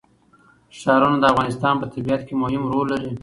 [0.79, 3.13] ښارونه د افغانستان په طبیعت کې مهم رول لري.